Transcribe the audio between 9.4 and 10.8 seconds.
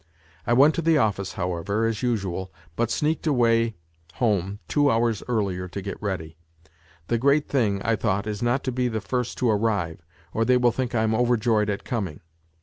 arrive, or they will